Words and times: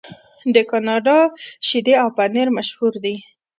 د 0.55 0.57
کاناډا 0.69 1.17
شیدې 1.67 1.93
او 2.03 2.09
پنیر 2.17 2.47
مشهور 2.57 2.93
دي. 3.03 3.15